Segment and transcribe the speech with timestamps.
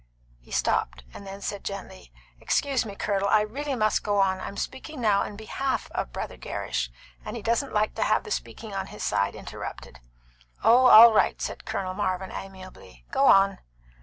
[0.39, 4.39] He stopped, and then said gently "Excuse me, Colonel; I really must go on.
[4.41, 6.89] I'm speaking now in behalf of Brother Gerrish,
[7.23, 9.99] and he doesn't like to have the speaking on his side interrupted."
[10.63, 13.59] "Oh, all right," said Colonel Marvin amiably; "go on."